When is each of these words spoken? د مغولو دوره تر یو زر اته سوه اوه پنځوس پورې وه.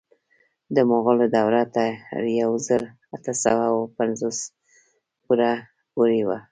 د 0.75 0.77
مغولو 0.89 1.25
دوره 1.35 1.63
تر 1.75 1.91
یو 2.41 2.51
زر 2.67 2.81
اته 3.15 3.31
سوه 3.43 3.63
اوه 3.73 3.85
پنځوس 3.97 4.37
پورې 5.93 6.21
وه. 6.27 6.37